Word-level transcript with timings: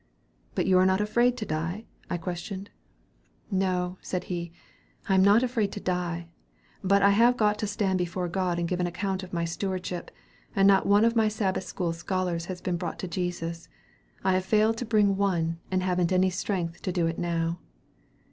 "'But 0.55 0.65
you 0.65 0.79
are 0.79 0.85
not 0.87 0.99
afraid 0.99 1.37
to 1.37 1.45
die?' 1.45 1.85
I 2.09 2.17
questioned. 2.17 2.71
"'No,' 3.51 3.99
said 4.01 4.23
he, 4.33 4.51
'I 5.07 5.13
am 5.13 5.21
not 5.23 5.43
afraid 5.43 5.71
to 5.73 5.79
die; 5.79 6.25
but 6.83 7.03
I 7.03 7.11
have 7.11 7.37
got 7.37 7.59
to 7.59 7.67
stand 7.67 7.99
before 7.99 8.27
God 8.27 8.57
and 8.57 8.67
give 8.67 8.79
an 8.79 8.87
account 8.87 9.21
of 9.21 9.31
my 9.31 9.45
stewardship, 9.45 10.09
and 10.55 10.67
not 10.67 10.87
one 10.87 11.05
of 11.05 11.15
my 11.15 11.27
Sabbath 11.27 11.65
school 11.65 11.93
scholars 11.93 12.45
has 12.45 12.61
been 12.61 12.77
brought 12.77 12.97
to 12.97 13.07
Jesus. 13.07 13.69
I 14.23 14.33
have 14.33 14.43
failed 14.45 14.77
to 14.77 14.85
bring 14.85 15.17
one, 15.17 15.59
and 15.69 15.83
haven't 15.83 16.11
any 16.11 16.31
strength 16.31 16.81
to 16.81 16.91
do 16.91 17.05
it 17.05 17.19
now.' 17.19 17.59